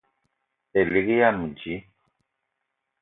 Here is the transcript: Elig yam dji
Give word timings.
Elig 0.79 1.07
yam 1.19 1.35
dji 1.55 1.75